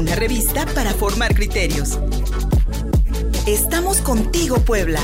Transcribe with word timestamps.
una 0.00 0.14
revista 0.14 0.64
para 0.74 0.94
formar 0.94 1.34
criterios. 1.34 2.00
Estamos 3.46 4.00
contigo, 4.00 4.56
Puebla. 4.56 5.00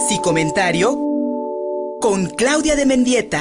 Si 0.00 0.18
comentario 0.20 0.98
con 2.00 2.26
Claudia 2.26 2.74
de 2.74 2.86
Mendieta. 2.86 3.40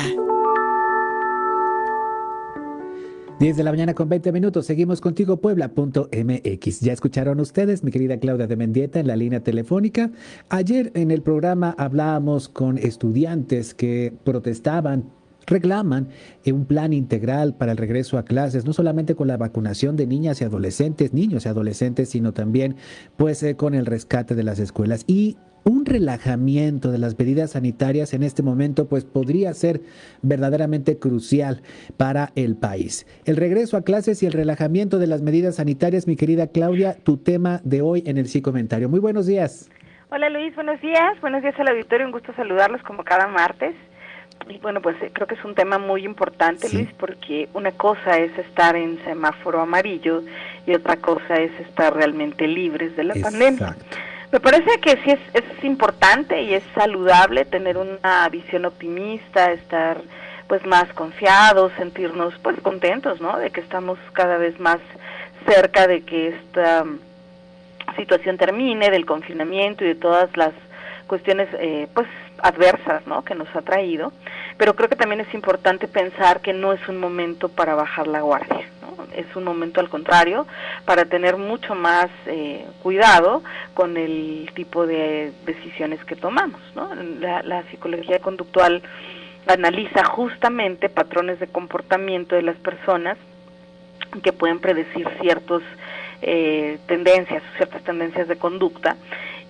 10 3.40 3.58
de 3.58 3.64
la 3.64 3.72
mañana 3.72 3.96
con 3.96 4.08
20 4.10 4.32
minutos. 4.32 4.68
Seguimos 4.68 5.02
contigo, 5.02 5.38
Puebla.mx. 5.38 6.80
Ya 6.82 6.94
escucharon 6.94 7.40
ustedes, 7.40 7.84
mi 7.84 7.90
querida 7.90 8.20
Claudia 8.20 8.46
de 8.46 8.56
Mendieta, 8.56 9.00
en 9.00 9.08
la 9.08 9.16
línea 9.16 9.40
telefónica. 9.40 10.12
Ayer 10.50 10.92
en 10.94 11.10
el 11.10 11.24
programa 11.24 11.74
hablábamos 11.80 12.48
con 12.48 12.78
estudiantes 12.78 13.74
que 13.74 14.14
protestaban 14.24 15.06
reclaman 15.46 16.10
un 16.46 16.66
plan 16.66 16.94
integral 16.94 17.56
para 17.56 17.72
el 17.72 17.78
regreso 17.78 18.18
a 18.18 18.26
clases, 18.26 18.66
no 18.66 18.74
solamente 18.74 19.16
con 19.16 19.28
la 19.28 19.38
vacunación 19.38 19.96
de 19.96 20.08
niñas 20.08 20.42
y 20.42 20.46
adolescentes, 20.46 21.14
niños 21.14 21.46
y 21.46 21.50
adolescentes, 21.50 22.10
sino 22.10 22.34
también 22.34 22.76
pues 23.18 23.42
eh, 23.44 23.56
con 23.56 23.74
el 23.74 23.86
rescate 23.86 24.36
de 24.36 24.44
las 24.44 24.60
escuelas. 24.60 25.04
Y 25.08 25.38
un 25.66 25.86
relajamiento 25.86 26.92
de 26.92 26.98
las 26.98 27.18
medidas 27.18 27.52
sanitarias 27.52 28.14
en 28.14 28.24
este 28.24 28.44
momento 28.44 28.88
pues 28.88 29.06
podría 29.06 29.54
ser 29.54 29.82
verdaderamente 30.22 31.00
crucial 31.00 31.62
para 31.98 32.32
el 32.36 32.56
país. 32.58 33.08
El 33.26 33.38
regreso 33.38 33.78
a 33.78 33.84
clases 33.84 34.22
y 34.24 34.26
el 34.26 34.34
relajamiento 34.34 35.00
de 35.00 35.08
las 35.08 35.22
medidas 35.22 35.56
sanitarias, 35.56 36.08
mi 36.08 36.16
querida 36.16 36.48
Claudia, 36.48 36.98
tu 37.04 37.18
tema 37.18 37.62
de 37.64 37.82
hoy 37.82 38.04
en 38.06 38.18
el 38.18 38.28
sí 38.28 38.42
comentario. 38.42 38.90
Muy 38.90 39.00
buenos 39.00 39.26
días. 39.26 39.70
Hola 40.10 40.30
Luis, 40.30 40.54
buenos 40.54 40.80
días. 40.82 41.20
Buenos 41.22 41.42
días 41.42 41.56
al 41.58 41.70
auditorio, 41.70 42.06
un 42.06 42.12
gusto 42.12 42.34
saludarlos 42.36 42.84
como 42.84 43.04
cada 43.04 43.28
martes. 43.28 43.74
Y 44.50 44.58
bueno, 44.58 44.82
pues 44.82 45.02
eh, 45.02 45.12
creo 45.14 45.28
que 45.28 45.36
es 45.36 45.46
un 45.46 45.56
tema 45.56 45.78
muy 45.78 46.06
importante, 46.06 46.70
Luis, 46.70 46.90
porque 46.98 47.50
una 47.54 47.72
cosa 47.72 48.18
es 48.18 48.38
estar 48.38 48.76
en 48.76 49.04
semáforo 49.04 49.62
amarillo 49.62 50.24
y 50.66 50.74
otra 50.74 50.98
cosa 50.98 51.36
es 51.36 51.52
estar 51.60 51.94
realmente 51.94 52.48
libres 52.48 52.96
de 52.96 53.04
la 53.04 53.16
pandemia. 53.16 53.76
Me 54.32 54.40
parece 54.40 54.80
que 54.80 54.98
sí 55.04 55.12
es, 55.12 55.20
es 55.34 55.64
importante 55.64 56.42
y 56.42 56.56
es 56.56 56.64
saludable 56.74 57.46
tener 57.46 57.78
una 57.78 58.28
visión 58.30 58.66
optimista, 58.66 59.52
estar 59.52 60.02
pues 60.48 60.66
más 60.66 60.92
confiados, 60.94 61.72
sentirnos 61.78 62.34
pues 62.42 62.60
contentos, 62.62 63.22
¿no? 63.22 63.38
De 63.38 63.52
que 63.52 63.62
estamos 63.62 63.98
cada 64.12 64.38
vez 64.38 64.60
más 64.60 64.80
cerca 65.48 65.88
de 65.88 66.02
que 66.02 66.30
esta 66.30 66.86
situación 67.96 68.38
termine, 68.38 68.90
del 68.90 69.06
confinamiento 69.06 69.84
y 69.84 69.88
de 69.88 69.96
todas 69.96 70.36
las 70.36 70.54
cuestiones 71.14 71.48
eh, 71.60 71.88
pues 71.94 72.08
adversas, 72.40 73.06
¿no? 73.06 73.24
Que 73.24 73.36
nos 73.36 73.48
ha 73.56 73.62
traído. 73.62 74.12
Pero 74.58 74.76
creo 74.76 74.90
que 74.90 74.96
también 74.96 75.22
es 75.22 75.32
importante 75.36 75.88
pensar 75.88 76.42
que 76.42 76.54
no 76.54 76.74
es 76.74 76.82
un 76.88 76.98
momento 76.98 77.50
para 77.50 77.76
bajar 77.76 78.08
la 78.08 78.22
guardia 78.22 78.66
es 79.16 79.28
un 79.36 79.44
momento 79.44 79.80
al 79.80 79.90
contrario 79.90 80.48
para 80.86 81.06
tener 81.06 81.38
mucho 81.38 81.76
más 81.76 82.08
eh, 82.26 82.66
cuidado 82.82 83.44
con 83.76 83.96
el 83.96 84.50
tipo 84.56 84.88
de 84.88 85.32
decisiones 85.46 86.04
que 86.06 86.16
tomamos. 86.16 86.60
¿no? 86.74 86.90
La, 87.20 87.62
psicología 87.70 88.18
conductual 88.18 88.82
analiza 89.46 90.04
justamente 90.04 90.90
patrones 90.90 91.40
de 91.40 91.46
comportamiento 91.48 92.36
de 92.36 92.42
las 92.42 92.58
personas 92.58 93.20
que 94.24 94.34
pueden 94.34 94.60
predecir 94.60 95.08
ciertos 95.22 95.62
eh, 96.24 96.80
tendencias, 96.88 97.44
ciertas 97.58 97.84
tendencias 97.84 98.28
de 98.28 98.38
conducta 98.38 98.96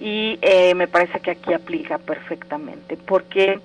y 0.03 0.37
eh, 0.41 0.75
me 0.75 0.89
parece 0.89 1.21
que 1.21 1.31
aquí 1.31 1.53
aplica 1.53 1.97
perfectamente 1.97 2.97
porque 2.97 3.61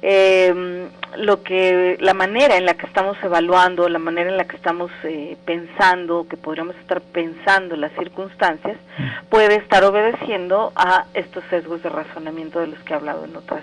eh, 0.00 0.88
lo 1.18 1.42
que 1.42 1.98
la 2.00 2.14
manera 2.14 2.56
en 2.56 2.64
la 2.64 2.72
que 2.74 2.86
estamos 2.86 3.18
evaluando, 3.22 3.86
la 3.90 3.98
manera 3.98 4.30
en 4.30 4.38
la 4.38 4.46
que 4.46 4.56
estamos 4.56 4.90
eh, 5.04 5.36
pensando, 5.44 6.26
que 6.26 6.38
podríamos 6.38 6.76
estar 6.76 7.02
pensando 7.02 7.76
las 7.76 7.92
circunstancias, 7.92 8.78
mm. 8.96 9.26
puede 9.28 9.56
estar 9.56 9.84
obedeciendo 9.84 10.72
a 10.76 11.04
estos 11.12 11.44
sesgos 11.50 11.82
de 11.82 11.90
razonamiento 11.90 12.60
de 12.60 12.68
los 12.68 12.78
que 12.80 12.94
he 12.94 12.96
hablado 12.96 13.26
en 13.26 13.36
otras 13.36 13.62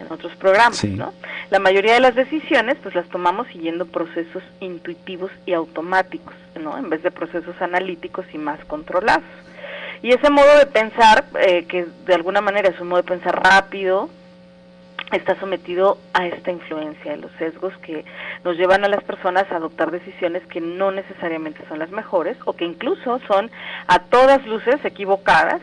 en 0.00 0.12
otros 0.12 0.34
programas, 0.36 0.84
¿no? 0.84 1.14
La 1.50 1.60
mayoría 1.60 1.94
de 1.94 2.00
las 2.00 2.16
decisiones 2.16 2.76
pues 2.82 2.94
las 2.96 3.08
tomamos 3.08 3.46
siguiendo 3.46 3.86
procesos 3.86 4.42
intuitivos 4.60 5.30
y 5.46 5.54
automáticos, 5.54 6.34
¿no? 6.60 6.76
En 6.76 6.90
vez 6.90 7.02
de 7.02 7.10
procesos 7.10 7.54
analíticos 7.62 8.26
y 8.34 8.38
más 8.38 8.62
controlados. 8.66 9.24
Y 10.02 10.10
ese 10.10 10.30
modo 10.30 10.58
de 10.58 10.66
pensar, 10.66 11.24
eh, 11.40 11.64
que 11.66 11.86
de 12.06 12.14
alguna 12.14 12.40
manera 12.40 12.68
es 12.68 12.80
un 12.80 12.88
modo 12.88 13.02
de 13.02 13.08
pensar 13.08 13.42
rápido, 13.42 14.10
está 15.12 15.38
sometido 15.38 15.98
a 16.12 16.26
esta 16.26 16.50
influencia 16.50 17.12
de 17.12 17.18
los 17.18 17.30
sesgos 17.32 17.76
que 17.78 18.04
nos 18.42 18.56
llevan 18.56 18.84
a 18.84 18.88
las 18.88 19.02
personas 19.04 19.50
a 19.50 19.56
adoptar 19.56 19.90
decisiones 19.90 20.44
que 20.46 20.60
no 20.60 20.90
necesariamente 20.90 21.64
son 21.68 21.78
las 21.78 21.90
mejores 21.90 22.36
o 22.44 22.54
que 22.54 22.64
incluso 22.64 23.20
son 23.26 23.50
a 23.86 23.98
todas 24.00 24.44
luces 24.46 24.84
equivocadas 24.84 25.60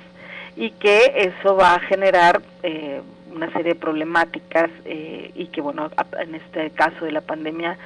y 0.55 0.71
que 0.71 1.13
eso 1.15 1.55
va 1.55 1.75
a 1.75 1.79
generar 1.79 2.41
eh, 2.63 3.01
una 3.33 3.51
serie 3.51 3.73
de 3.73 3.79
problemáticas 3.79 4.69
eh, 4.85 5.31
y 5.35 5.47
que 5.47 5.61
bueno 5.61 5.89
en 6.19 6.35
este 6.35 6.69
caso 6.71 7.05
de 7.05 7.11
la 7.11 7.21
pandemia 7.21 7.77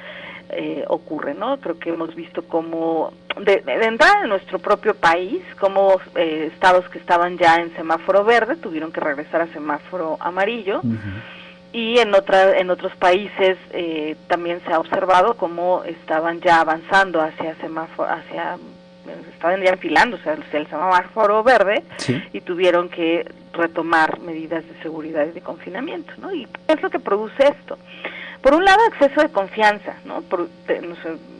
eh, 0.50 0.84
ocurre, 0.88 1.34
¿no? 1.34 1.58
Creo 1.60 1.80
que 1.80 1.90
hemos 1.90 2.14
visto 2.14 2.44
cómo, 2.48 3.12
de, 3.42 3.64
entrada 3.84 4.24
en 4.24 4.30
nuestro 4.30 4.60
propio 4.60 4.96
país, 4.96 5.42
como 5.60 6.00
estados 6.16 6.88
que 6.90 7.00
estaban 7.00 7.38
ya 7.38 7.58
en 7.58 7.76
semáforo 7.76 8.24
verde 8.24 8.56
tuvieron 8.56 8.92
que 8.92 9.00
regresar 9.00 9.42
a 9.42 9.48
semáforo 9.48 10.18
amarillo. 10.20 10.82
Y 11.74 12.00
en 12.00 12.16
otra, 12.16 12.58
en 12.58 12.70
otros 12.70 12.96
países 12.96 13.58
eh, 13.72 14.16
también 14.28 14.62
se 14.66 14.72
ha 14.72 14.80
observado 14.80 15.36
cómo 15.36 15.84
estaban 15.84 16.40
ya 16.40 16.62
avanzando 16.62 17.22
hacia 17.22 17.56
semáforo 17.56 18.10
hacia 18.10 18.58
estaban 19.34 19.62
ya 19.62 19.72
enfilándose 19.72 20.30
hacia 20.30 20.60
el 20.60 20.68
semáforo 20.68 21.44
verde 21.44 21.84
y 22.34 22.42
tuvieron 22.42 22.90
que 22.90 23.30
retomar 23.54 24.20
medidas 24.20 24.66
de 24.68 24.82
seguridad 24.82 25.28
y 25.28 25.32
de 25.32 25.42
confinamiento 25.42 26.14
¿no? 26.18 26.34
y 26.34 26.46
qué 26.46 26.74
es 26.74 26.82
lo 26.82 26.90
que 26.90 27.00
produce 27.00 27.44
esto 27.44 27.78
por 28.46 28.54
un 28.54 28.64
lado 28.64 28.86
exceso 28.90 29.22
de 29.22 29.30
confianza 29.30 29.96
no, 30.06 30.22
por, 30.22 30.48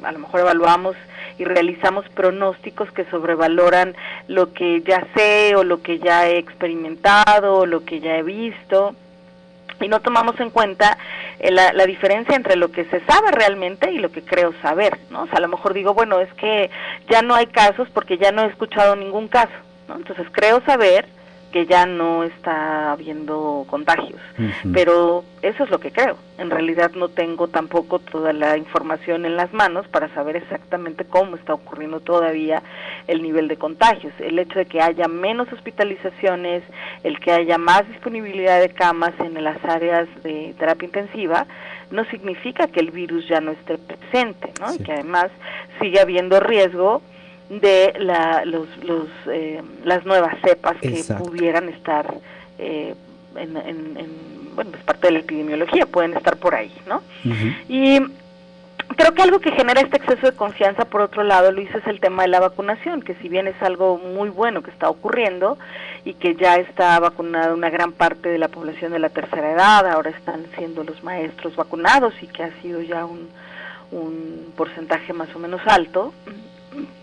a 0.02 0.12
lo 0.12 0.18
mejor 0.18 0.40
evaluamos 0.40 0.96
y 1.38 1.46
realizamos 1.46 2.10
pronósticos 2.10 2.92
que 2.94 3.06
sobrevaloran 3.12 3.96
lo 4.28 4.54
que 4.54 4.82
ya 4.82 5.06
sé 5.16 5.56
o 5.56 5.64
lo 5.64 5.84
que 5.84 6.00
ya 6.00 6.28
he 6.28 6.40
experimentado 6.40 7.58
o 7.58 7.66
lo 7.68 7.86
que 7.86 8.00
ya 8.00 8.18
he 8.18 8.24
visto 8.24 8.96
y 9.80 9.88
no 9.88 10.00
tomamos 10.00 10.40
en 10.40 10.50
cuenta 10.50 10.98
eh, 11.38 11.52
la, 11.52 11.74
la, 11.74 11.86
diferencia 11.86 12.36
entre 12.36 12.56
lo 12.56 12.72
que 12.72 12.86
se 12.86 13.00
sabe 13.02 13.30
realmente 13.30 13.92
y 13.92 14.00
lo 14.00 14.12
que 14.12 14.24
creo 14.24 14.54
saber, 14.64 14.98
¿no? 15.12 15.24
O 15.24 15.28
sea, 15.28 15.38
a 15.38 15.42
lo 15.42 15.48
mejor 15.48 15.76
digo, 15.76 15.94
bueno, 15.94 16.22
es 16.22 16.34
que 16.34 16.72
ya 17.08 17.22
no 17.22 17.36
hay 17.36 17.46
casos 17.46 17.88
porque 17.94 18.18
ya 18.18 18.32
no 18.32 18.42
he 18.42 18.48
escuchado 18.48 18.96
ningún 18.96 19.28
caso, 19.28 19.54
¿no? 19.88 19.98
Entonces 19.98 20.26
creo 20.32 20.60
saber 20.66 21.06
que 21.56 21.66
ya 21.68 21.86
no 21.86 22.26
está 22.26 22.92
habiendo 22.92 23.66
contagios. 23.70 24.20
Pero 24.74 25.24
eso 25.42 25.64
es 25.64 25.70
lo 25.70 25.80
que 25.80 25.90
creo. 25.90 26.18
En 26.38 26.50
realidad 26.50 26.92
no 26.96 27.08
tengo 27.08 27.48
tampoco 27.48 28.00
toda 28.00 28.34
la 28.34 28.58
información 28.58 29.24
en 29.24 29.38
las 29.38 29.54
manos 29.54 29.88
para 29.88 30.14
saber 30.14 30.36
exactamente 30.36 31.06
cómo 31.06 31.38
está 31.38 31.54
ocurriendo 31.54 32.02
todavía 32.02 32.62
el 33.08 33.24
nivel 33.24 33.48
de 33.48 33.56
contagios. 33.56 34.12
El 34.20 34.38
hecho 34.38 34.60
de 34.60 34.66
que 34.66 34.82
haya 34.82 35.08
menos 35.08 35.50
hospitalizaciones, 35.54 36.62
el 37.04 37.22
que 37.22 37.32
haya 37.32 37.58
más 37.58 37.88
disponibilidad 37.88 38.60
de 38.60 38.72
camas 38.72 39.14
en 39.20 39.42
las 39.42 39.64
áreas 39.64 40.10
de 40.24 40.54
terapia 40.60 40.88
intensiva, 40.88 41.48
no 41.90 42.04
significa 42.10 42.68
que 42.68 42.82
el 42.82 42.92
virus 42.92 43.30
ya 43.30 43.40
no 43.40 43.52
esté 43.52 43.78
presente, 43.78 44.52
¿no? 44.60 44.74
Y 44.74 44.80
que 44.80 44.92
además 44.92 45.28
sigue 45.80 46.02
habiendo 46.02 46.42
riesgo 46.42 47.02
de 47.50 47.94
la, 48.00 48.44
los, 48.46 48.68
los, 48.84 49.08
eh, 49.28 49.62
las 49.84 50.06
nuevas 50.06 50.36
cepas 50.44 50.78
que 50.82 51.04
pudieran 51.18 51.70
estar 51.70 52.16
eh, 52.58 52.96
en, 53.36 53.58
en, 53.58 54.56
bueno, 54.56 54.72
es 54.78 54.84
parte 54.84 55.08
de 55.08 55.14
la 55.14 55.20
epidemiología, 55.20 55.86
pueden 55.86 56.16
estar 56.16 56.38
por 56.38 56.56
ahí, 56.56 56.74
¿no? 56.88 57.02
Y 57.68 58.00
creo 58.96 59.14
que 59.14 59.22
algo 59.22 59.40
que 59.40 59.52
genera 59.52 59.82
este 59.82 59.98
exceso 59.98 60.28
de 60.28 60.36
confianza, 60.36 60.86
por 60.86 61.02
otro 61.02 61.24
lado, 61.24 61.52
Luis, 61.52 61.74
es 61.76 61.86
el 61.88 62.00
tema 62.00 62.24
de 62.24 62.30
la 62.30 62.40
vacunación, 62.40 63.02
que 63.02 63.16
si 63.16 63.30
bien 63.30 63.48
es 63.48 63.62
algo 63.62 63.98
muy 63.98 64.30
bueno 64.30 64.64
que 64.64 64.72
está 64.72 64.90
ocurriendo 64.90 65.58
y 66.06 66.14
que 66.14 66.36
ya 66.36 66.56
está 66.56 67.00
vacunada 67.00 67.54
una 67.54 67.70
gran 67.70 67.92
parte 67.92 68.30
de 68.30 68.38
la 68.38 68.48
población 68.48 68.94
de 68.94 69.00
la 69.00 69.10
tercera 69.10 69.52
edad, 69.52 69.88
ahora 69.88 70.12
están 70.12 70.46
siendo 70.58 70.84
los 70.84 71.04
maestros 71.04 71.56
vacunados 71.56 72.14
y 72.22 72.28
que 72.28 72.44
ha 72.44 72.62
sido 72.62 72.82
ya 72.82 73.06
un, 73.06 73.30
un 73.92 74.54
porcentaje 74.56 75.14
más 75.14 75.34
o 75.36 75.40
menos 75.40 75.62
alto, 75.66 76.14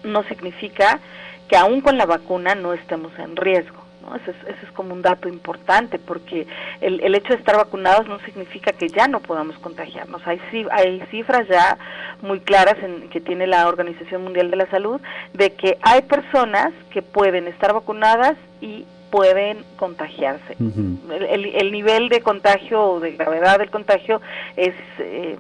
no 0.05 0.23
significa 0.25 1.01
que 1.49 1.57
aún 1.57 1.81
con 1.81 1.99
la 1.99 2.07
vacuna 2.07 2.55
no 2.55 2.73
estemos 2.73 3.13
en 3.19 3.37
riesgo. 3.37 3.83
¿no? 4.03 4.17
Ese, 4.17 4.31
es, 4.31 4.71
como 4.73 4.95
un 4.95 5.03
dato 5.03 5.29
importante 5.29 5.99
porque 5.99 6.47
el, 6.81 7.01
el, 7.01 7.15
hecho 7.15 7.35
de 7.35 7.39
estar 7.39 7.57
vacunados 7.57 8.09
no 8.09 8.19
significa 8.21 8.73
que 8.73 8.89
ya 8.89 9.07
no 9.07 9.21
podamos 9.21 9.59
contagiarnos. 9.59 10.27
Hay, 10.27 10.41
hay 10.71 11.01
cifras 11.11 11.47
ya 11.49 11.79
muy 12.21 12.41
claras 12.41 12.77
en, 12.83 13.09
que 13.11 13.21
tiene 13.21 13.47
la 13.47 13.69
Organización 13.69 14.23
Mundial 14.23 14.51
de 14.51 14.57
la 14.57 14.67
Salud 14.71 15.01
de 15.35 15.53
que 15.53 15.79
hay 15.83 16.03
personas 16.03 16.73
que 16.91 17.03
pueden 17.03 17.47
estar 17.47 17.73
vacunadas 17.73 18.37
y 18.61 18.87
pueden 19.11 19.59
contagiarse. 19.77 20.57
el, 20.59 21.45
el, 21.45 21.71
nivel 21.71 22.09
de 22.09 22.23
contagio 22.23 22.83
o 22.83 23.01
de 23.01 23.13
gravedad 23.13 23.59
del 23.59 23.71
contagio 23.71 24.21
es... 24.57 24.75
Eh, 24.99 25.37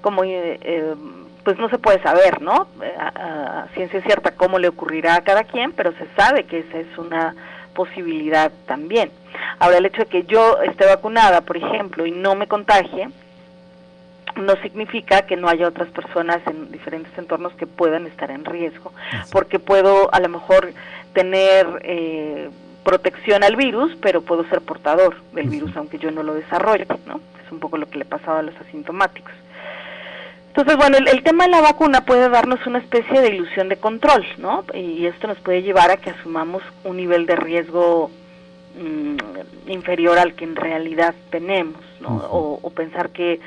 como 0.00 0.24
eh, 0.24 0.94
pues 1.44 1.58
no 1.58 1.68
se 1.68 1.78
puede 1.78 2.02
saber, 2.02 2.40
¿no? 2.42 2.68
A, 2.98 3.66
ciencia 3.74 4.02
cierta 4.02 4.32
cómo 4.32 4.58
le 4.58 4.68
ocurrirá 4.68 5.16
a 5.16 5.24
cada 5.24 5.44
quien, 5.44 5.72
pero 5.72 5.92
se 5.92 6.06
sabe 6.16 6.44
que 6.44 6.60
esa 6.60 6.78
es 6.78 6.98
una 6.98 7.34
posibilidad 7.74 8.50
también. 8.66 9.10
Ahora, 9.58 9.78
el 9.78 9.86
hecho 9.86 10.02
de 10.02 10.08
que 10.08 10.24
yo 10.24 10.60
esté 10.62 10.86
vacunada, 10.86 11.40
por 11.42 11.56
ejemplo, 11.56 12.06
y 12.06 12.10
no 12.10 12.34
me 12.34 12.46
contagie, 12.46 13.08
no 14.36 14.56
significa 14.56 15.22
que 15.22 15.36
no 15.36 15.48
haya 15.48 15.68
otras 15.68 15.88
personas 15.90 16.40
en 16.46 16.70
diferentes 16.70 17.16
entornos 17.18 17.52
que 17.54 17.66
puedan 17.66 18.06
estar 18.06 18.30
en 18.30 18.44
riesgo, 18.44 18.92
porque 19.32 19.58
puedo 19.58 20.12
a 20.12 20.20
lo 20.20 20.28
mejor 20.28 20.72
tener 21.12 21.66
eh, 21.82 22.50
protección 22.84 23.42
al 23.44 23.56
virus, 23.56 23.96
pero 24.00 24.22
puedo 24.22 24.44
ser 24.48 24.60
portador 24.60 25.16
del 25.32 25.48
virus 25.48 25.76
aunque 25.76 25.98
yo 25.98 26.10
no 26.10 26.22
lo 26.22 26.34
desarrolle, 26.34 26.86
¿no? 27.06 27.20
Es 27.44 27.52
un 27.52 27.60
poco 27.60 27.76
lo 27.76 27.88
que 27.88 27.98
le 27.98 28.04
pasaba 28.04 28.40
a 28.40 28.42
los 28.42 28.56
asintomáticos. 28.56 29.32
Entonces, 30.50 30.76
bueno, 30.76 30.98
el, 30.98 31.22
tema 31.22 31.44
de 31.44 31.50
la 31.50 31.60
vacuna 31.60 32.04
puede 32.04 32.28
darnos 32.28 32.66
una 32.66 32.80
especie 32.80 33.20
de 33.20 33.28
ilusión 33.28 33.68
de 33.68 33.76
control, 33.76 34.26
¿no? 34.38 34.64
Y 34.74 35.06
esto 35.06 35.28
nos 35.28 35.38
puede 35.38 35.62
llevar 35.62 35.92
a 35.92 35.96
que 35.98 36.10
asumamos 36.10 36.60
un 36.82 36.96
nivel 36.96 37.24
de 37.24 37.36
riesgo 37.36 38.10
mm, 38.76 39.70
inferior 39.70 40.18
al 40.18 40.34
que 40.34 40.44
en 40.44 40.56
realidad 40.56 41.14
tenemos, 41.30 41.80
¿no? 42.00 42.16
o, 42.30 42.70
pensar 42.70 43.10
que 43.10 43.38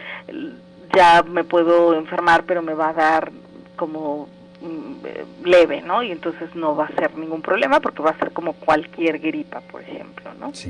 ya 0.96 1.24
me 1.24 1.44
puedo 1.44 1.94
enfermar, 1.94 2.46
pero 2.46 2.62
me 2.62 2.74
va 2.74 2.90
a 2.90 2.94
dar 2.94 3.32
como 3.76 4.30
mm, 4.62 5.46
leve, 5.46 5.82
¿no? 5.82 6.04
Y 6.04 6.12
entonces 6.12 6.56
no 6.56 6.74
va 6.74 6.86
a 6.86 6.96
ser 6.96 7.18
ningún 7.18 7.42
problema 7.42 7.82
porque 7.82 8.02
va 8.02 8.12
a 8.12 8.18
ser 8.18 8.32
como 8.32 8.54
cualquier 8.54 9.20
gripa, 9.20 9.60
por 9.60 9.82
ejemplo, 9.82 10.32
¿no? 10.40 10.54
Sí. 10.54 10.70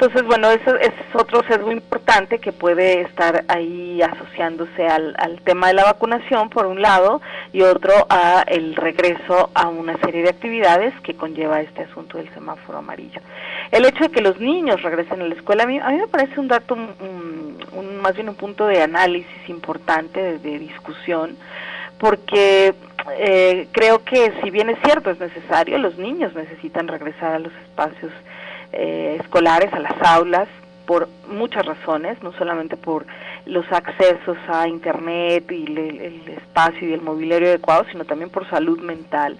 Entonces, 0.00 0.22
bueno, 0.26 0.48
eso 0.52 0.76
es 0.76 0.92
otro 1.12 1.42
sesgo 1.48 1.72
importante 1.72 2.38
que 2.38 2.52
puede 2.52 3.00
estar 3.00 3.44
ahí 3.48 4.00
asociándose 4.00 4.86
al, 4.86 5.16
al, 5.18 5.40
tema 5.40 5.66
de 5.66 5.74
la 5.74 5.86
vacunación, 5.86 6.50
por 6.50 6.66
un 6.66 6.80
lado, 6.80 7.20
y 7.52 7.62
otro 7.62 8.06
a 8.08 8.44
el 8.46 8.76
regreso 8.76 9.50
a 9.54 9.66
una 9.66 9.98
serie 9.98 10.22
de 10.22 10.28
actividades 10.28 10.94
que 11.00 11.14
conlleva 11.14 11.62
este 11.62 11.82
asunto 11.82 12.16
del 12.16 12.32
semáforo 12.32 12.78
amarillo. 12.78 13.20
El 13.72 13.86
hecho 13.86 14.04
de 14.04 14.10
que 14.10 14.20
los 14.20 14.38
niños 14.38 14.82
regresen 14.82 15.20
a 15.20 15.24
la 15.24 15.34
escuela, 15.34 15.64
a 15.64 15.66
mí, 15.66 15.80
a 15.80 15.90
me 15.90 16.06
parece 16.06 16.38
un 16.38 16.46
dato, 16.46 16.74
un, 16.74 17.96
más 18.00 18.14
bien 18.14 18.28
un 18.28 18.36
punto 18.36 18.68
de 18.68 18.80
análisis 18.80 19.48
importante, 19.48 20.38
de, 20.38 20.58
discusión, 20.60 21.36
porque 21.98 22.72
eh, 23.18 23.66
creo 23.72 24.04
que 24.04 24.32
si 24.44 24.50
bien 24.50 24.70
es 24.70 24.78
cierto, 24.84 25.10
es 25.10 25.18
necesario, 25.18 25.76
los 25.78 25.98
niños 25.98 26.36
necesitan 26.36 26.86
regresar 26.86 27.32
a 27.32 27.38
los 27.40 27.52
espacios 27.64 28.12
eh, 28.72 29.18
escolares, 29.20 29.72
a 29.72 29.78
las 29.78 30.00
aulas, 30.02 30.48
por 30.88 31.08
muchas 31.28 31.66
razones, 31.66 32.22
no 32.22 32.32
solamente 32.32 32.78
por 32.78 33.04
los 33.44 33.70
accesos 33.70 34.38
a 34.48 34.66
Internet 34.68 35.50
y 35.52 35.64
el, 35.66 36.22
espacio 36.28 36.88
y 36.88 36.94
el 36.94 37.02
mobiliario 37.02 37.48
adecuado, 37.48 37.84
sino 37.90 38.06
también 38.06 38.30
por 38.30 38.48
salud 38.48 38.80
mental. 38.80 39.36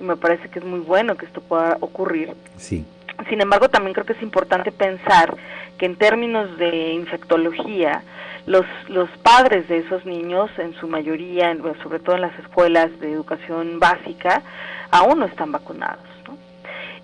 Y 0.00 0.04
me 0.04 0.16
parece 0.16 0.48
que 0.48 0.60
es 0.60 0.64
muy 0.64 0.80
bueno 0.80 1.16
que 1.16 1.26
esto 1.26 1.42
pueda 1.42 1.76
ocurrir. 1.80 2.34
Sí. 2.56 2.86
Sin 3.28 3.42
embargo, 3.42 3.68
también 3.68 3.92
creo 3.92 4.06
que 4.06 4.14
es 4.14 4.22
importante 4.22 4.72
pensar 4.72 5.36
que 5.76 5.84
en 5.84 5.96
términos 5.96 6.56
de 6.56 6.94
infectología, 6.94 8.02
los, 8.46 8.64
los 8.88 9.10
padres 9.22 9.68
de 9.68 9.78
esos 9.78 10.06
niños, 10.06 10.50
en 10.56 10.74
su 10.74 10.88
mayoría, 10.88 11.54
sobre 11.82 11.98
todo 11.98 12.16
en 12.16 12.22
las 12.22 12.38
escuelas 12.38 12.98
de 12.98 13.12
educación 13.12 13.78
básica, 13.78 14.42
aún 14.90 15.18
no 15.18 15.26
están 15.26 15.52
vacunados 15.52 16.11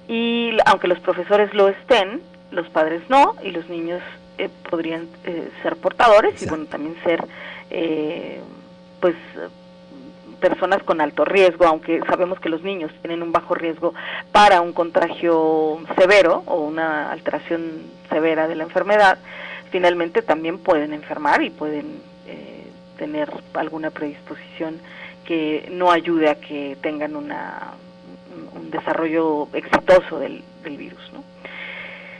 y 0.08 0.56
aunque 0.64 0.88
los 0.88 0.99
profesores 1.00 1.52
lo 1.55 1.69
estén, 1.69 2.22
los 2.50 2.69
padres 2.70 3.02
no, 3.08 3.37
y 3.44 3.50
los 3.50 3.69
niños 3.69 4.02
eh, 4.38 4.49
podrían 4.70 5.06
eh, 5.25 5.50
ser 5.62 5.76
portadores 5.76 6.43
y 6.43 6.49
bueno, 6.49 6.64
también 6.64 6.96
ser 7.05 7.25
eh, 7.70 8.40
pues 9.00 9.14
personas 10.40 10.82
con 10.84 11.00
alto 11.00 11.25
riesgo, 11.25 11.66
aunque 11.66 12.00
sabemos 12.08 12.40
que 12.40 12.49
los 12.49 12.62
niños 12.62 12.93
tienen 13.02 13.22
un 13.22 13.32
bajo 13.32 13.55
riesgo 13.55 13.93
para 14.32 14.60
un 14.60 14.72
contagio 14.72 15.78
severo 15.96 16.44
o 16.46 16.60
una 16.60 17.10
alteración 17.10 17.82
severa 18.08 18.49
de 18.49 18.55
la 18.55 18.62
enfermedad, 18.62 19.19
finalmente 19.70 20.22
también 20.22 20.58
pueden 20.58 20.94
enfermar 20.94 21.43
y 21.43 21.50
pueden 21.50 22.00
tener 22.96 23.31
alguna 23.55 23.90
predisposición 23.90 24.78
que 25.25 25.69
no 25.70 25.90
ayude 25.90 26.28
a 26.31 26.34
que 26.37 26.76
tengan 26.81 27.14
una 27.14 27.75
un 28.58 28.70
desarrollo 28.70 29.49
exitoso 29.52 30.19
del, 30.19 30.43
virus, 30.64 31.00
¿no? 31.14 31.25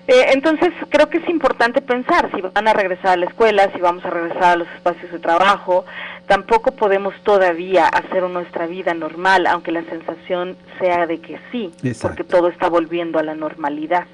Eh, 0.07 0.31
entonces, 0.33 0.73
creo 0.89 1.11
que 1.11 1.19
es 1.19 1.29
importante 1.29 1.83
pensar 1.83 2.31
si 2.35 2.41
van 2.41 2.67
a 2.67 2.73
regresar 2.73 3.09
a 3.09 3.17
la 3.17 3.27
escuela, 3.27 3.71
si 3.75 3.79
vamos 3.79 4.03
a 4.07 4.11
regresar 4.11 4.45
a 4.45 4.57
los 4.57 4.69
espacios 4.69 5.13
de 5.13 5.19
trabajo. 5.19 5.85
Tampoco 6.27 6.73
podemos 6.73 7.15
todavía 7.25 7.87
hacer 7.87 8.23
nuestra 8.23 8.67
vida 8.67 8.95
normal, 8.95 9.47
aunque 9.47 9.71
la 9.71 9.83
sensación 9.83 10.57
sea 10.79 11.07
de 11.07 11.21
que 11.21 11.39
sí, 11.53 11.73
porque 12.01 12.25
todo 12.25 12.49
está 12.49 12.71
volviendo 12.71 13.19
a 13.19 13.23
la 13.23 13.35
normalidad. 13.35 14.07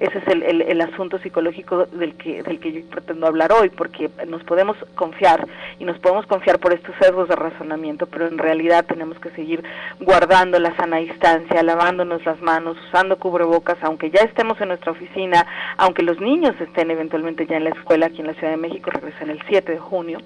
Ese 0.00 0.18
es 0.18 0.28
el, 0.28 0.42
el, 0.42 0.80
asunto 0.80 1.18
psicológico 1.18 1.86
del 1.86 2.14
que, 2.16 2.42
del 2.42 2.60
que 2.60 2.72
yo 2.72 2.80
pretendo 2.90 3.26
hablar 3.26 3.52
hoy, 3.52 3.70
porque 3.70 4.10
nos 4.26 4.42
podemos 4.44 4.76
confiar 4.94 5.46
y 5.78 5.84
nos 5.84 5.98
podemos 5.98 6.26
confiar 6.26 6.58
por 6.58 6.72
estos 6.72 6.94
sesgos 7.00 7.28
de 7.28 7.36
razonamiento, 7.36 8.06
pero 8.06 8.26
en 8.26 8.38
realidad 8.38 8.84
tenemos 8.86 9.18
que 9.18 9.30
seguir 9.30 9.64
guardando 10.00 10.58
la 10.58 10.76
sana 10.76 10.98
distancia, 10.98 11.62
lavándonos 11.62 12.24
las 12.24 12.40
manos, 12.40 12.76
usando 12.88 13.16
cubrebocas, 13.18 13.78
aunque 13.82 14.10
ya 14.10 14.20
estemos 14.20 14.60
en 14.60 14.68
nuestra 14.68 14.92
oficina, 14.92 15.46
aunque 15.76 16.02
los 16.02 16.20
niños 16.20 16.54
estén 16.60 16.90
eventualmente 16.90 17.46
ya 17.46 17.56
en 17.56 17.64
la 17.64 17.70
escuela 17.70 18.06
aquí 18.06 18.20
en 18.20 18.28
la 18.28 18.34
Ciudad 18.34 18.50
de 18.50 18.58
México, 18.58 18.90
regresan 18.90 19.30
el 19.30 19.40
7 19.48 19.72
de 19.72 19.78
junio, 19.78 20.18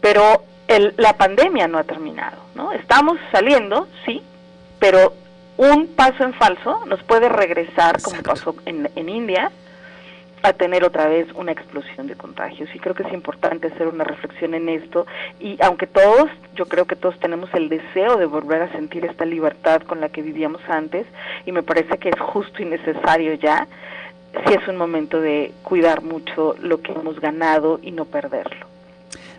pero 0.00 0.42
el, 0.68 0.94
la 0.96 1.14
pandemia 1.14 1.66
no 1.66 1.78
ha 1.78 1.84
terminado, 1.84 2.36
¿no? 2.54 2.72
Estamos 2.72 3.18
saliendo, 3.32 3.88
sí, 4.04 4.22
pero 4.78 5.12
un 5.58 5.88
paso 5.88 6.24
en 6.24 6.32
falso 6.34 6.86
nos 6.86 7.02
puede 7.02 7.28
regresar, 7.28 8.00
como 8.00 8.22
pasó 8.22 8.54
en, 8.64 8.88
en 8.96 9.08
India, 9.08 9.50
a 10.42 10.52
tener 10.52 10.84
otra 10.84 11.08
vez 11.08 11.26
una 11.34 11.50
explosión 11.50 12.06
de 12.06 12.14
contagios. 12.14 12.70
Y 12.74 12.78
creo 12.78 12.94
que 12.94 13.02
es 13.02 13.12
importante 13.12 13.66
hacer 13.66 13.88
una 13.88 14.04
reflexión 14.04 14.54
en 14.54 14.68
esto. 14.68 15.04
Y 15.40 15.58
aunque 15.60 15.88
todos, 15.88 16.30
yo 16.54 16.66
creo 16.66 16.86
que 16.86 16.94
todos 16.94 17.18
tenemos 17.18 17.52
el 17.54 17.68
deseo 17.68 18.16
de 18.16 18.26
volver 18.26 18.62
a 18.62 18.72
sentir 18.72 19.04
esta 19.04 19.24
libertad 19.24 19.82
con 19.82 20.00
la 20.00 20.08
que 20.08 20.22
vivíamos 20.22 20.62
antes, 20.68 21.06
y 21.44 21.52
me 21.52 21.64
parece 21.64 21.98
que 21.98 22.10
es 22.10 22.20
justo 22.20 22.62
y 22.62 22.64
necesario 22.64 23.34
ya, 23.34 23.66
sí 24.46 24.54
es 24.54 24.68
un 24.68 24.76
momento 24.76 25.20
de 25.20 25.52
cuidar 25.64 26.02
mucho 26.02 26.54
lo 26.60 26.80
que 26.82 26.92
hemos 26.92 27.18
ganado 27.20 27.80
y 27.82 27.90
no 27.90 28.04
perderlo. 28.04 28.67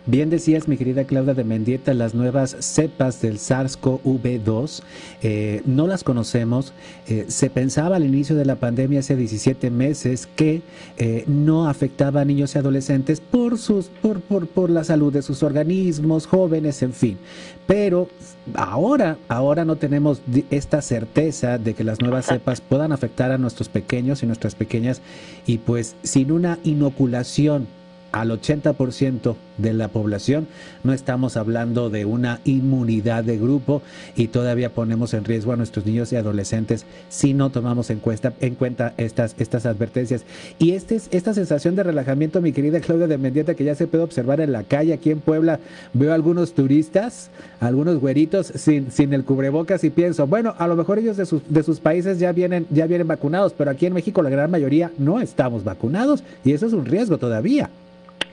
Bien 0.06 0.30
decías, 0.30 0.66
mi 0.66 0.78
querida 0.78 1.04
Claudia 1.04 1.34
de 1.34 1.44
Mendieta, 1.44 1.92
las 1.92 2.14
nuevas 2.14 2.56
cepas 2.60 3.20
del 3.20 3.38
SARS-CoV-2 3.38 4.82
eh, 5.22 5.62
no 5.66 5.86
las 5.86 6.04
conocemos. 6.04 6.72
Eh, 7.06 7.26
se 7.28 7.50
pensaba 7.50 7.96
al 7.96 8.04
inicio 8.04 8.34
de 8.34 8.46
la 8.46 8.56
pandemia, 8.56 9.00
hace 9.00 9.14
17 9.14 9.70
meses, 9.70 10.26
que 10.36 10.62
eh, 10.96 11.24
no 11.26 11.68
afectaba 11.68 12.22
a 12.22 12.24
niños 12.24 12.54
y 12.54 12.58
adolescentes 12.58 13.20
por, 13.20 13.58
sus, 13.58 13.86
por, 13.86 14.20
por, 14.20 14.46
por 14.46 14.70
la 14.70 14.84
salud 14.84 15.12
de 15.12 15.20
sus 15.20 15.42
organismos, 15.42 16.26
jóvenes, 16.26 16.82
en 16.82 16.94
fin. 16.94 17.18
Pero 17.66 18.08
ahora, 18.54 19.18
ahora 19.28 19.66
no 19.66 19.76
tenemos 19.76 20.22
esta 20.50 20.80
certeza 20.80 21.58
de 21.58 21.74
que 21.74 21.84
las 21.84 22.00
nuevas 22.00 22.26
cepas 22.26 22.62
puedan 22.62 22.92
afectar 22.92 23.32
a 23.32 23.38
nuestros 23.38 23.68
pequeños 23.68 24.22
y 24.22 24.26
nuestras 24.26 24.54
pequeñas 24.54 25.02
y 25.46 25.58
pues 25.58 25.94
sin 26.02 26.32
una 26.32 26.58
inoculación 26.64 27.68
al 28.12 28.30
80% 28.30 29.36
de 29.58 29.72
la 29.72 29.88
población, 29.88 30.46
no 30.84 30.92
estamos 30.92 31.36
hablando 31.36 31.90
de 31.90 32.04
una 32.04 32.40
inmunidad 32.44 33.24
de 33.24 33.38
grupo 33.38 33.82
y 34.16 34.28
todavía 34.28 34.70
ponemos 34.70 35.14
en 35.14 35.24
riesgo 35.24 35.52
a 35.52 35.56
nuestros 35.56 35.86
niños 35.86 36.12
y 36.12 36.16
adolescentes 36.16 36.86
si 37.08 37.34
no 37.34 37.50
tomamos 37.50 37.90
en 37.90 37.98
cuenta, 37.98 38.32
en 38.40 38.54
cuenta 38.54 38.94
estas, 38.96 39.34
estas 39.38 39.66
advertencias. 39.66 40.24
Y 40.58 40.72
este, 40.72 41.00
esta 41.10 41.34
sensación 41.34 41.76
de 41.76 41.82
relajamiento, 41.82 42.40
mi 42.40 42.52
querida 42.52 42.80
Claudia 42.80 43.06
de 43.06 43.18
Mendieta, 43.18 43.54
que 43.54 43.64
ya 43.64 43.74
se 43.74 43.86
puede 43.86 44.04
observar 44.04 44.40
en 44.40 44.52
la 44.52 44.62
calle 44.62 44.92
aquí 44.92 45.10
en 45.10 45.20
Puebla, 45.20 45.60
veo 45.92 46.12
algunos 46.12 46.54
turistas, 46.54 47.30
algunos 47.60 47.98
güeritos 47.98 48.46
sin, 48.46 48.90
sin 48.90 49.12
el 49.12 49.24
cubrebocas 49.24 49.84
y 49.84 49.90
pienso, 49.90 50.26
bueno, 50.26 50.54
a 50.58 50.66
lo 50.66 50.76
mejor 50.76 50.98
ellos 50.98 51.16
de 51.16 51.26
sus, 51.26 51.42
de 51.48 51.62
sus 51.62 51.80
países 51.80 52.18
ya 52.18 52.32
vienen, 52.32 52.66
ya 52.70 52.86
vienen 52.86 53.08
vacunados, 53.08 53.52
pero 53.56 53.70
aquí 53.70 53.86
en 53.86 53.92
México 53.92 54.22
la 54.22 54.30
gran 54.30 54.50
mayoría 54.50 54.90
no 54.98 55.20
estamos 55.20 55.64
vacunados 55.64 56.22
y 56.44 56.52
eso 56.52 56.66
es 56.66 56.72
un 56.72 56.86
riesgo 56.86 57.18
todavía. 57.18 57.70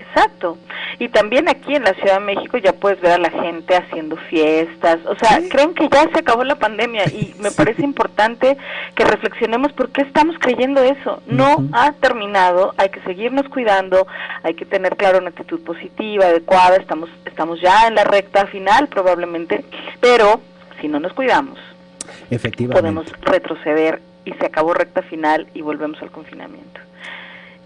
Exacto. 0.09 0.57
Y 0.99 1.09
también 1.09 1.47
aquí 1.47 1.75
en 1.75 1.83
la 1.83 1.93
Ciudad 1.93 2.19
de 2.19 2.25
México 2.25 2.57
ya 2.57 2.73
puedes 2.73 2.99
ver 3.01 3.11
a 3.13 3.17
la 3.17 3.29
gente 3.29 3.75
haciendo 3.75 4.17
fiestas. 4.17 4.99
O 5.05 5.15
sea, 5.15 5.39
creen 5.49 5.73
que 5.73 5.87
ya 5.89 6.09
se 6.11 6.19
acabó 6.19 6.43
la 6.43 6.55
pandemia 6.55 7.05
y 7.05 7.35
me 7.39 7.51
parece 7.51 7.83
importante 7.83 8.57
que 8.95 9.03
reflexionemos 9.03 9.73
por 9.73 9.89
qué 9.89 10.01
estamos 10.01 10.35
creyendo 10.39 10.81
eso. 10.83 11.21
No 11.27 11.67
ha 11.73 11.91
terminado, 11.93 12.73
hay 12.77 12.89
que 12.89 13.01
seguirnos 13.01 13.47
cuidando, 13.49 14.07
hay 14.43 14.55
que 14.55 14.65
tener 14.65 14.95
claro 14.95 15.19
una 15.19 15.29
actitud 15.29 15.63
positiva, 15.63 16.25
adecuada. 16.25 16.77
Estamos, 16.77 17.09
estamos 17.25 17.61
ya 17.61 17.87
en 17.87 17.95
la 17.95 18.03
recta 18.03 18.47
final 18.47 18.87
probablemente, 18.87 19.65
pero 19.99 20.41
si 20.81 20.87
no 20.87 20.99
nos 20.99 21.13
cuidamos, 21.13 21.59
Efectivamente. 22.29 22.81
podemos 22.81 23.21
retroceder 23.21 24.01
y 24.25 24.33
se 24.33 24.45
acabó 24.45 24.73
recta 24.73 25.01
final 25.03 25.47
y 25.53 25.61
volvemos 25.61 26.01
al 26.01 26.11
confinamiento. 26.11 26.81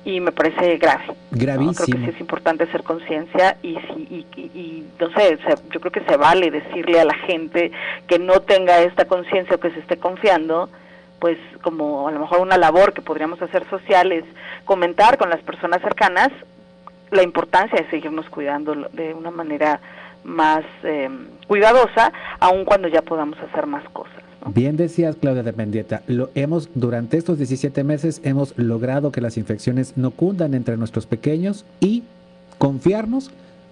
Y 0.03 0.19
me 0.19 0.31
parece 0.31 0.77
grave. 0.77 1.05
Gravísimo. 1.31 1.73
Creo 1.73 1.99
que 1.99 2.05
sí 2.05 2.15
es 2.15 2.21
importante 2.21 2.63
hacer 2.63 2.83
conciencia 2.83 3.57
y, 3.61 3.69
y, 3.69 4.25
y, 4.35 4.87
no 4.99 5.11
sé, 5.11 5.37
yo 5.71 5.79
creo 5.79 5.91
que 5.91 6.01
se 6.01 6.17
vale 6.17 6.51
decirle 6.51 6.99
a 6.99 7.05
la 7.05 7.13
gente 7.13 7.71
que 8.07 8.19
no 8.19 8.41
tenga 8.41 8.79
esta 8.81 9.05
conciencia 9.05 9.55
o 9.55 9.59
que 9.59 9.71
se 9.71 9.79
esté 9.79 9.97
confiando, 9.97 10.69
pues 11.19 11.37
como 11.61 12.07
a 12.07 12.11
lo 12.11 12.19
mejor 12.19 12.39
una 12.39 12.57
labor 12.57 12.93
que 12.93 13.01
podríamos 13.01 13.41
hacer 13.41 13.69
social 13.69 14.11
es 14.11 14.25
comentar 14.65 15.17
con 15.17 15.29
las 15.29 15.41
personas 15.41 15.81
cercanas 15.81 16.29
la 17.11 17.23
importancia 17.23 17.79
de 17.79 17.89
seguirnos 17.89 18.29
cuidando 18.29 18.73
de 18.73 19.13
una 19.13 19.31
manera 19.31 19.79
más 20.23 20.63
eh, 20.83 21.09
cuidadosa, 21.47 22.11
aun 22.39 22.63
cuando 22.65 22.87
ya 22.87 23.01
podamos 23.01 23.37
hacer 23.39 23.65
más 23.65 23.83
cosas. 23.89 24.20
Bien 24.47 24.75
decías, 24.75 25.15
Claudia 25.17 25.43
de 25.43 25.53
Mendieta, 25.53 26.01
lo 26.07 26.31
hemos, 26.33 26.69
durante 26.73 27.17
estos 27.17 27.37
17 27.37 27.83
meses 27.83 28.21
hemos 28.23 28.57
logrado 28.57 29.11
que 29.11 29.21
las 29.21 29.37
infecciones 29.37 29.93
no 29.97 30.11
cundan 30.11 30.55
entre 30.55 30.77
nuestros 30.77 31.05
pequeños 31.05 31.63
y 31.79 32.03
confiarnos 32.57 33.29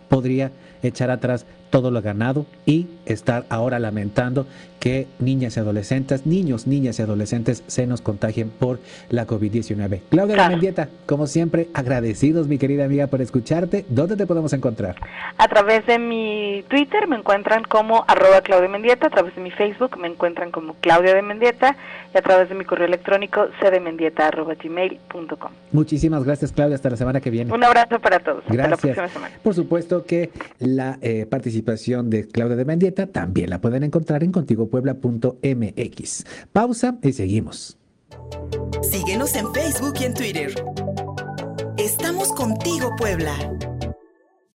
podría 0.10 0.52
echar 0.84 1.10
atrás 1.10 1.46
todo 1.70 1.92
lo 1.92 2.02
ganado 2.02 2.46
y 2.66 2.88
estar 3.06 3.46
ahora 3.50 3.80
lamentando 3.80 4.46
que 4.80 5.08
niñas 5.20 5.58
y 5.58 5.60
adolescentes, 5.60 6.26
niños, 6.26 6.66
niñas 6.66 7.00
y 7.00 7.02
adolescentes 7.02 7.64
se 7.68 7.86
nos 7.86 8.02
contagien 8.02 8.50
por 8.50 8.80
la 9.10 9.28
COVID-19. 9.28 10.02
Claudia 10.10 10.42
de 10.42 10.50
Mendieta, 10.50 10.88
como 11.06 11.28
siempre, 11.28 11.68
agradecidos, 11.74 12.48
mi 12.48 12.58
querida 12.58 12.86
amiga, 12.86 13.08
por 13.08 13.22
escucharte. 13.22 13.86
¿Dónde 13.90 14.16
te 14.16 14.26
podemos 14.26 14.54
encontrar? 14.54 14.96
A 15.38 15.48
través 15.48 15.86
de 15.86 16.00
mi 16.00 16.64
Twitter 16.70 17.08
me 17.08 17.18
encuentran 17.18 17.64
como 17.64 18.06
arroba 18.08 18.42
Claudia 18.42 18.70
Mendieta, 18.70 19.08
a 19.08 19.10
través 19.10 19.36
de 19.36 19.42
mi 19.42 19.52
Facebook 19.52 19.98
me 19.98 20.08
encuentran 20.08 20.52
como 20.52 20.76
Claudia 20.76 21.14
de 21.14 21.22
Mendieta 21.22 21.76
y 22.14 22.18
a 22.18 22.22
través 22.22 22.48
de 22.50 22.56
mi 22.56 22.64
correo 22.66 22.88
electrónico 22.88 23.48
cdmendieta.gmail.com. 23.60 25.52
Muchísimas 25.72 26.24
gracias, 26.24 26.52
Claudia. 26.52 26.76
Hasta 26.76 26.90
la 26.90 26.98
semana 26.98 27.20
que 27.22 27.30
viene. 27.30 27.54
Un 27.54 27.64
abrazo 27.64 28.00
para 28.00 28.20
todos. 28.20 28.44
Gracias. 28.48 28.74
Hasta 28.74 28.88
la 28.88 28.94
próxima 28.94 29.08
semana. 29.10 29.36
Por 29.44 29.54
supuesto 29.54 30.06
que 30.06 30.32
la 30.60 30.98
eh, 31.02 31.26
participación 31.62 32.10
de 32.10 32.28
Claudia 32.28 32.56
de 32.56 32.66
Mendieta 32.66 33.08
también 33.08 33.50
la 33.50 33.62
pueden 33.62 33.84
encontrar 33.84 34.24
en 34.24 34.32
contigopuebla.mx. 34.32 36.26
Pausa 36.52 36.98
y 37.02 37.14
seguimos. 37.14 37.78
Síguenos 38.82 39.36
en 39.36 39.54
Facebook 39.54 39.94
y 40.00 40.04
en 40.06 40.14
Twitter. 40.14 40.54
Estamos 41.78 42.32
contigo, 42.34 42.90
Puebla. 42.98 43.36